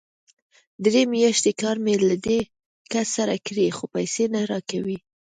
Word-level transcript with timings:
درې 0.85 1.01
مياشتې 1.13 1.51
کار 1.61 1.77
مې 1.85 1.95
له 2.09 2.15
دې 2.25 2.39
کس 2.91 3.07
سره 3.17 3.35
کړی، 3.47 3.67
خو 3.77 3.83
پيسې 3.93 4.23
نه 4.33 4.41
راکوي! 4.51 4.97